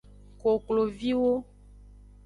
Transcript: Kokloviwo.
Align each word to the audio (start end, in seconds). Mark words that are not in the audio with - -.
Kokloviwo. 0.41 1.33